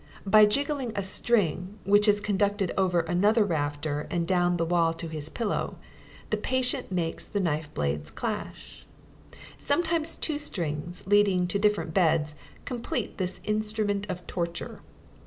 [0.25, 5.07] By jiggling a string, which is conducted over another rafter and down the wall to
[5.07, 5.77] his pillow,
[6.31, 8.87] the patient makes the knifeblades clash.
[9.59, 12.33] Sometimes two strings, leading to different beds,
[12.65, 14.79] complete this instrument of torture.